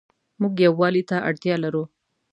[0.41, 1.83] موږ يووالي ته اړتيا لرو